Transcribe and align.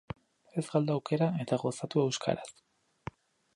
Ez 0.61 0.63
galdu 0.75 0.95
aukera, 1.01 1.27
eta 1.45 1.61
gozatu 1.65 2.03
euskaraz! 2.07 2.49